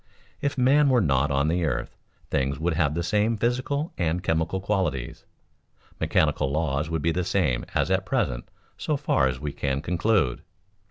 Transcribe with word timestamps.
If 0.41 0.57
man 0.57 0.89
were 0.89 0.99
not 0.99 1.29
on 1.29 1.47
the 1.47 1.63
earth, 1.63 1.95
things 2.31 2.57
would 2.59 2.73
have 2.73 2.95
the 2.95 3.03
same 3.03 3.37
physical 3.37 3.93
and 3.99 4.23
chemical 4.23 4.59
qualities, 4.59 5.25
mechanical 5.99 6.49
laws 6.49 6.89
would 6.89 7.03
be 7.03 7.11
the 7.11 7.23
same 7.23 7.65
as 7.75 7.91
at 7.91 8.03
present 8.03 8.49
so 8.79 8.97
far 8.97 9.27
as 9.27 9.39
we 9.39 9.53
can 9.53 9.79
conclude. 9.79 10.41